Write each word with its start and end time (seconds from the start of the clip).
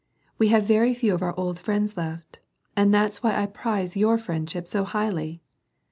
"We 0.39 0.47
have 0.47 0.63
very 0.63 0.95
few 0.95 1.13
of 1.13 1.21
our 1.21 1.39
old 1.39 1.59
friends 1.59 1.95
left. 1.95 2.39
And 2.75 2.91
that's 2.91 3.21
why 3.21 3.39
I 3.39 3.45
prize 3.45 3.95
your 3.95 4.17
friendship 4.17 4.65
so 4.65 4.83
highly 4.83 5.43